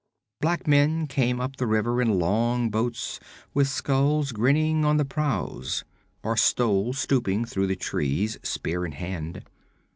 [0.39, 3.19] Black men came up the river in long boats
[3.53, 5.83] with skulls grinning on the prows,
[6.23, 9.43] or stole stooping through the trees, spear in hand.